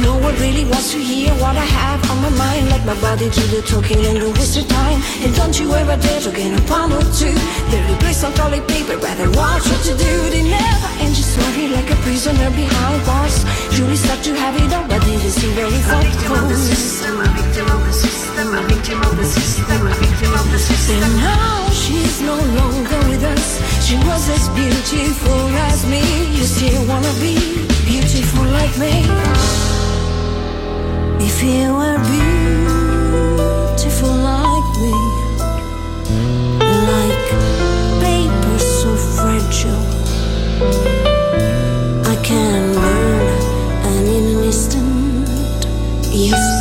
No 0.00 0.16
one 0.16 0.34
really 0.40 0.64
wants 0.64 0.92
to 0.92 0.98
hear 0.98 1.28
what 1.36 1.52
I 1.52 1.68
have 1.68 2.00
on 2.10 2.22
my 2.24 2.32
mind. 2.40 2.70
Let 2.72 2.86
my 2.86 2.96
body 3.04 3.28
do 3.28 3.44
the 3.52 3.60
talking 3.60 4.00
and 4.00 4.24
the 4.24 4.30
waste 4.32 4.56
of 4.56 4.66
time. 4.66 5.04
And 5.20 5.34
don't 5.36 5.52
you 5.60 5.68
ever 5.74 6.00
dare 6.00 6.20
to 6.24 6.32
get 6.32 6.48
a 6.48 6.62
pound 6.64 6.96
or 6.96 7.04
two. 7.12 7.36
They 7.68 7.80
replace 7.92 8.24
on 8.24 8.32
toilet 8.32 8.64
paper, 8.68 8.96
rather 8.96 9.28
watch 9.36 9.68
what 9.68 9.84
you 9.84 9.92
do. 9.92 10.14
They 10.32 10.48
never 10.48 10.88
end 11.04 11.12
your 11.12 11.28
story 11.28 11.68
like 11.68 11.90
a 11.92 11.98
prisoner 12.00 12.48
behind 12.56 13.04
bars. 13.04 13.44
Julie 13.76 14.00
start 14.00 14.24
to 14.24 14.32
have 14.32 14.56
it 14.56 14.72
all, 14.72 14.88
but 14.88 15.04
didn't 15.04 15.28
seem 15.28 15.52
very 15.52 15.76
thoughtful. 15.84 16.40
I'm 16.40 16.48
a 16.48 17.28
victim 17.36 17.68
of 17.68 17.84
the 17.84 17.92
system, 17.92 18.48
a 18.56 18.62
victim 18.64 18.96
of 19.04 19.12
the 19.20 19.28
system, 19.28 19.76
a 19.84 19.92
victim 19.92 20.32
of 20.40 20.46
the 20.48 20.58
system. 20.58 21.04
And 21.04 21.16
now 21.20 21.68
she's 21.68 22.16
no 22.24 22.40
longer 22.56 23.00
with 23.12 23.24
us. 23.28 23.60
She 23.84 24.00
was 24.08 24.24
as 24.32 24.48
beautiful 24.56 25.52
as 25.68 25.84
me. 25.84 26.00
You 26.32 26.44
still 26.48 26.80
wanna 26.88 27.12
be 27.20 27.36
beautiful 27.84 28.48
like 28.56 28.72
me. 28.80 29.61
If 31.24 31.42
you 31.42 31.72
were 31.78 31.98
beautiful 33.76 34.14
like 34.32 34.68
me, 34.82 34.94
like 36.90 37.28
paper 38.02 38.58
so 38.58 38.90
fragile, 39.16 39.86
I 42.12 42.16
can 42.24 42.74
burn 42.74 43.26
and 43.86 44.04
in 44.16 44.24
an 44.36 44.44
instant, 44.44 45.28
useless, 46.12 46.51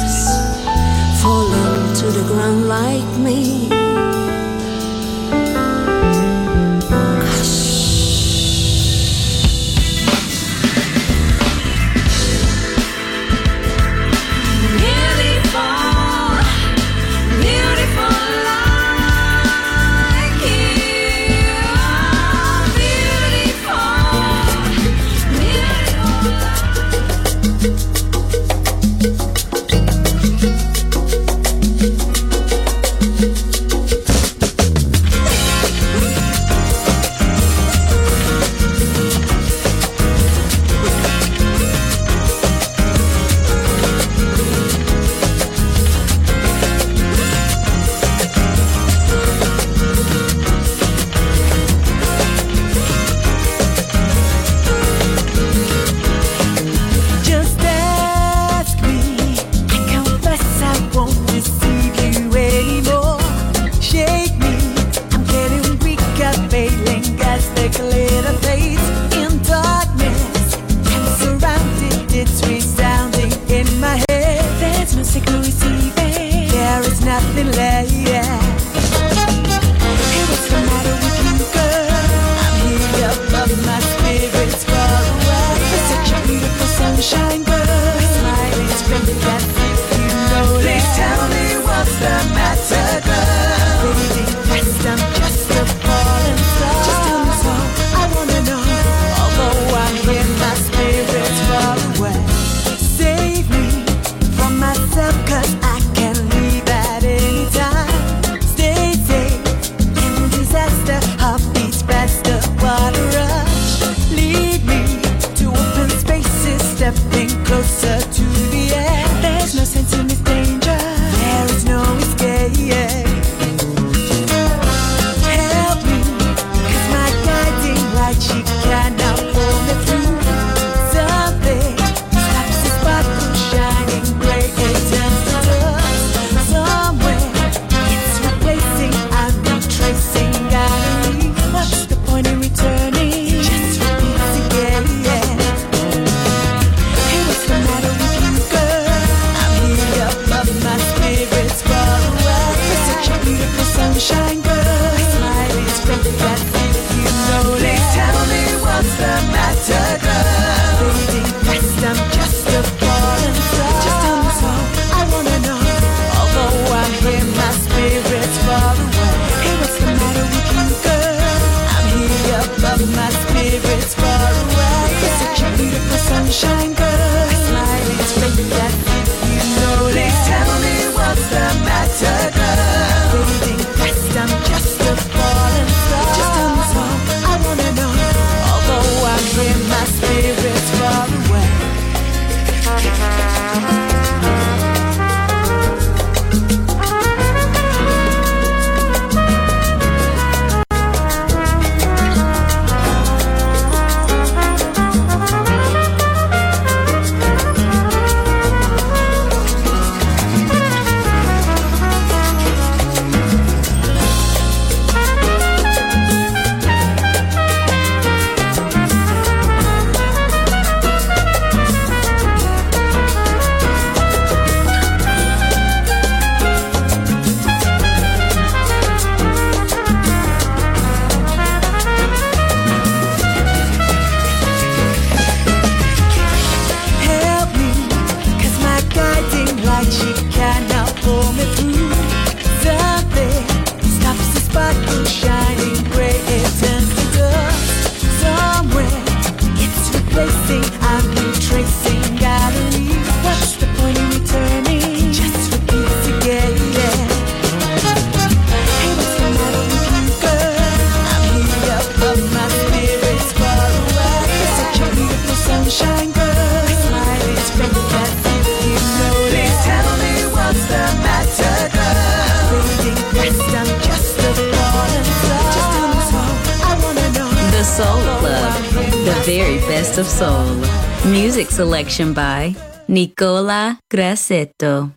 Selection 281.92 282.14
by 282.14 282.56
Nicola 282.88 283.78
Grassetto. 283.92 284.94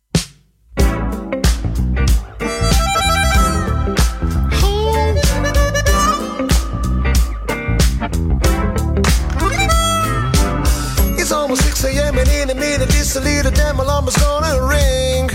It's 11.18 11.32
almost 11.32 11.62
6 11.62 11.84
a.m. 11.84 12.16
and 12.16 12.28
in 12.28 12.50
a 12.50 13.20
little 13.20 13.50
damn 13.50 13.80
alarm 13.80 14.06
is 14.06 14.16
gonna 14.18 14.62
ring. 14.62 15.30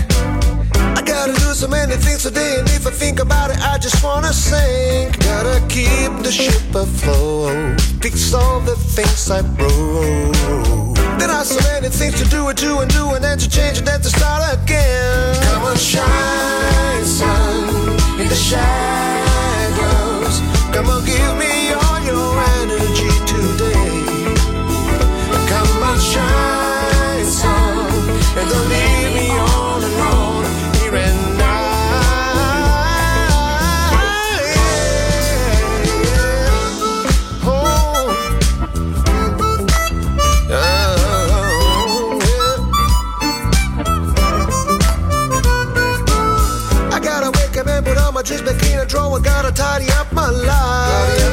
I 0.96 1.02
gotta 1.04 1.32
do 1.32 1.52
so 1.52 1.68
many 1.68 1.96
things 1.96 2.22
today, 2.22 2.58
and 2.58 2.68
if 2.70 2.86
I 2.86 2.90
think 2.90 3.20
about 3.20 3.50
it, 3.50 3.58
I 3.60 3.76
just 3.76 4.02
wanna 4.02 4.32
sing. 4.32 5.12
Gotta 5.28 5.60
keep 5.68 6.22
the 6.24 6.32
ship 6.32 6.74
afloat, 6.74 7.78
fix 8.00 8.32
all 8.32 8.60
the 8.60 8.76
things 8.76 9.30
I 9.30 9.42
broke. 9.42 10.89
Are 11.28 11.44
so 11.44 11.60
many 11.72 11.88
things 11.88 12.14
to 12.22 12.28
do 12.28 12.48
and 12.48 12.58
do 12.58 12.78
and 12.80 12.90
do, 12.90 13.10
and 13.14 13.22
then 13.22 13.38
to 13.38 13.48
change 13.48 13.78
and 13.78 13.86
then 13.86 14.00
to 14.00 14.08
start 14.08 14.42
again. 14.54 15.34
Come 15.44 15.62
on, 15.64 15.76
shine, 15.76 17.04
sun, 17.04 17.68
in 18.20 18.28
the 18.28 18.34
shadows. 18.34 20.40
Come 20.72 20.88
on, 20.88 21.04
give 21.04 21.36
me 21.36 21.72
all 21.72 22.00
your 22.00 22.40
energy 22.60 23.10
today. 23.26 24.34
Come 25.48 25.82
on, 25.82 25.98
shine 25.98 27.24
sun, 27.24 28.08
and 28.38 28.48
don't 28.50 28.68
in. 49.16 49.22
Gotta 49.22 49.52
tidy 49.52 49.90
up 49.92 50.12
my 50.12 50.28
life. 50.30 51.30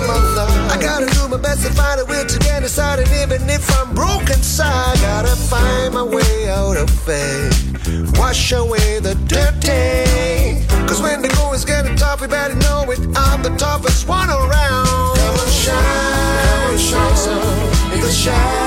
I 0.72 0.78
gotta 0.80 1.06
do 1.06 1.28
my 1.28 1.38
best 1.38 1.66
to 1.66 1.74
find 1.74 2.00
a 2.00 2.06
way 2.06 2.24
to 2.24 2.40
get 2.40 2.64
inside, 2.64 3.00
and 3.00 3.10
even 3.22 3.50
if 3.50 3.66
I'm 3.80 3.94
broken 3.94 4.38
inside, 4.38 4.96
gotta 5.02 5.36
find 5.36 5.94
my 5.94 6.04
way 6.04 6.50
out 6.50 6.78
of 6.78 6.90
it. 7.08 8.18
Wash 8.18 8.52
away 8.52 9.00
the 9.00 9.16
dirty. 9.28 10.66
Cause 10.88 11.02
when 11.02 11.22
the 11.22 11.30
going's 11.30 11.66
getting 11.66 11.96
tough, 11.96 12.22
we 12.22 12.28
better 12.28 12.56
know 12.56 12.90
it. 12.90 13.00
I'm 13.16 13.42
the 13.44 13.54
toughest 13.58 14.08
one 14.08 14.30
around. 14.30 15.18
Come 15.18 15.36
on, 15.44 15.50
shine, 15.50 16.78
come 16.92 17.16
shine 17.16 17.94
in 17.94 18.02
the 18.02 18.12
shadow. 18.12 18.67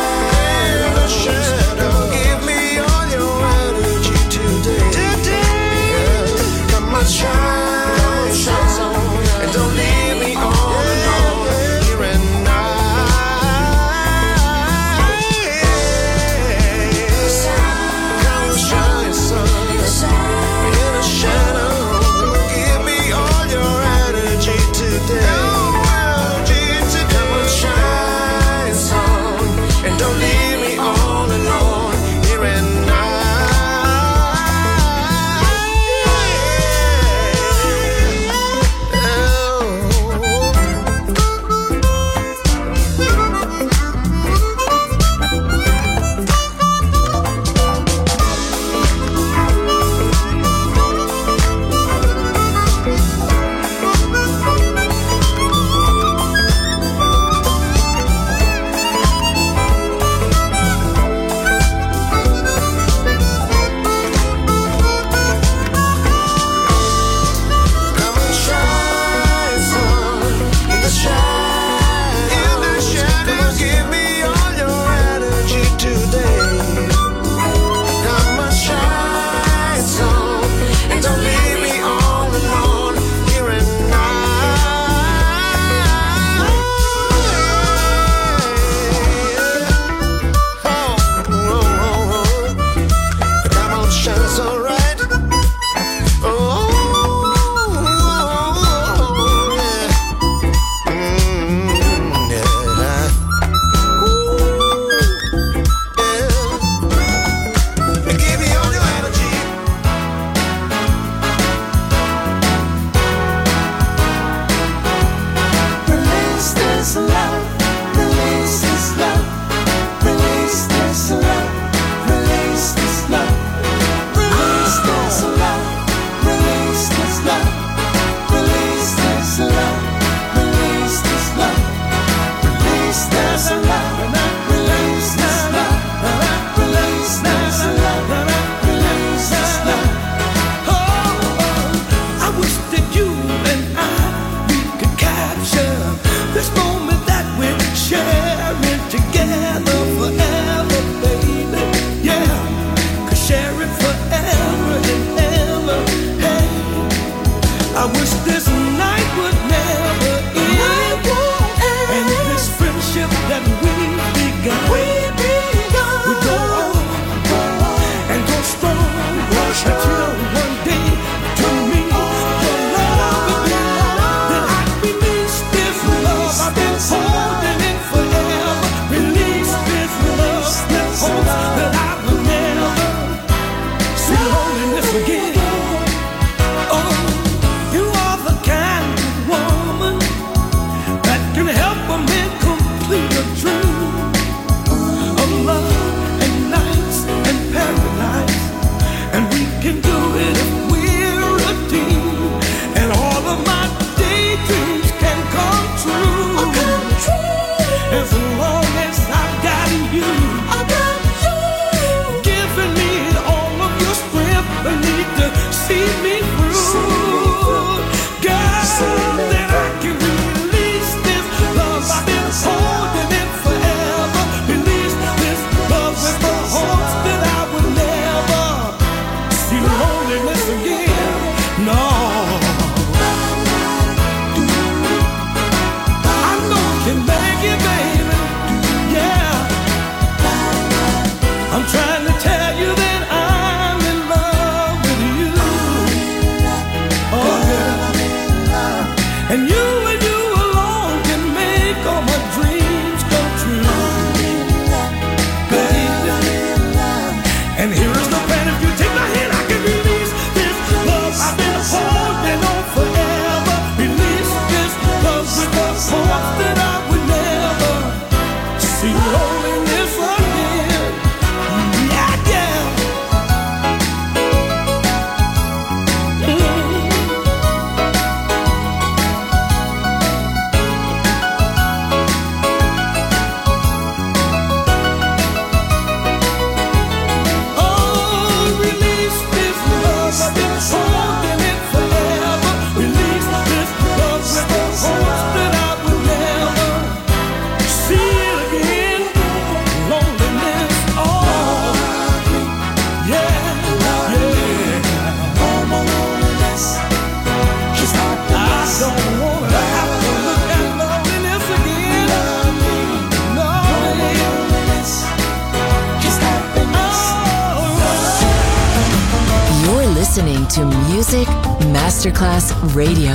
Radio, 322.80 323.09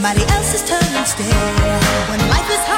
somebody 0.00 0.22
else's 0.32 0.62
turn 0.62 0.94
instead. 0.96 1.34
When 2.08 2.20
life 2.30 2.48
is 2.50 2.64
hard. 2.68 2.77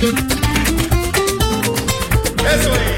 Eso 0.00 0.12
es. 2.72 2.97